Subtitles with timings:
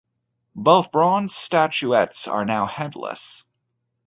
[0.55, 3.43] Both bronze statuettes are now headless.